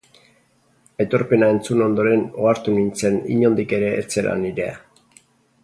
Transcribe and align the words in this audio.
Aitorpena 1.03 1.49
entzun 1.55 1.83
ondoren 1.87 2.25
ohartu 2.45 2.75
nintzen 2.79 3.21
inondik 3.37 3.77
ere 3.81 3.93
ez 4.01 4.09
zela 4.17 4.35
nirea. 4.45 4.73